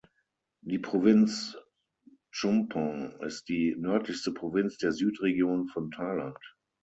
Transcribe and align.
Die 0.61 0.79
Provinz 0.79 1.55
Chumphon 2.31 3.11
ist 3.21 3.47
die 3.49 3.75
nördlichste 3.77 4.31
Provinz 4.33 4.77
der 4.79 4.93
Südregion 4.93 5.67
von 5.67 5.91
Thailand. 5.91 6.39